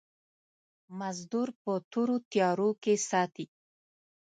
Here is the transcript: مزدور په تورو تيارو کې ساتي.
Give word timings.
مزدور 0.99 1.47
په 1.61 1.73
تورو 1.91 2.15
تيارو 2.31 2.69
کې 2.83 2.93
ساتي. 3.09 3.45